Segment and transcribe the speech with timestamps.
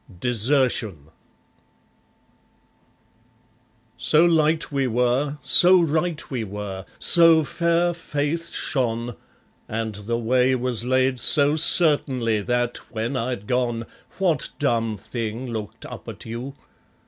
[0.19, 1.09] Desertion
[3.99, 9.15] So light we were, so right we were, so fair faith shone,
[9.69, 13.85] And the way was laid so certainly, that, when I'd gone,
[14.17, 16.55] What dumb thing looked up at you?